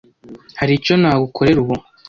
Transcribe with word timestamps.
Hari 0.59 0.71
icyo 0.79 0.93
nagukorera 1.01 1.59
ubu? 1.63 1.75